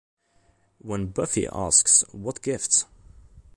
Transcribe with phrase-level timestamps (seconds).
[0.79, 2.85] When Buffy asks What gift?